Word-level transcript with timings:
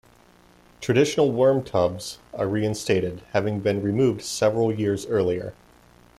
Traditional 0.79 1.31
worm 1.31 1.63
tubs 1.63 2.17
are 2.33 2.47
reinstated, 2.47 3.21
having 3.33 3.59
been 3.59 3.83
removed 3.83 4.23
several 4.23 4.73
years 4.73 5.05
earlier. 5.05 5.53